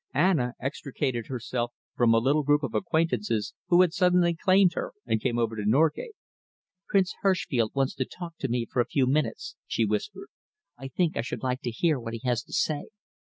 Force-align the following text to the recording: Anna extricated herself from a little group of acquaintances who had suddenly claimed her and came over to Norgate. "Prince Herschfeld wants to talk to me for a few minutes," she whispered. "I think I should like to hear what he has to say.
Anna 0.15 0.55
extricated 0.59 1.27
herself 1.27 1.73
from 1.95 2.11
a 2.11 2.17
little 2.17 2.41
group 2.41 2.63
of 2.63 2.73
acquaintances 2.73 3.53
who 3.67 3.81
had 3.81 3.93
suddenly 3.93 4.33
claimed 4.33 4.73
her 4.73 4.93
and 5.05 5.21
came 5.21 5.37
over 5.37 5.55
to 5.55 5.63
Norgate. 5.63 6.15
"Prince 6.87 7.13
Herschfeld 7.21 7.75
wants 7.75 7.93
to 7.93 8.05
talk 8.05 8.35
to 8.39 8.47
me 8.49 8.65
for 8.65 8.81
a 8.81 8.87
few 8.89 9.05
minutes," 9.05 9.57
she 9.67 9.85
whispered. 9.85 10.29
"I 10.75 10.87
think 10.87 11.15
I 11.17 11.21
should 11.21 11.43
like 11.43 11.61
to 11.61 11.69
hear 11.69 11.99
what 11.99 12.13
he 12.13 12.21
has 12.23 12.41
to 12.45 12.51
say. 12.51 12.85